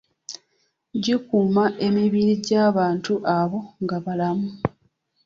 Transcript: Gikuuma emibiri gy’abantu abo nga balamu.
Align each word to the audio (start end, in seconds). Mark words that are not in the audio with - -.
Gikuuma 1.03 1.63
emibiri 1.87 2.33
gy’abantu 2.45 3.13
abo 3.39 3.59
nga 3.83 3.97
balamu. 4.05 4.49